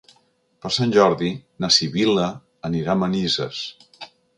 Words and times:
Per 0.65 0.71
Sant 0.77 0.93
Jordi 0.95 1.29
na 1.65 1.71
Sibil·la 1.77 2.27
anirà 2.71 2.97
a 2.97 3.01
Manises. 3.07 3.67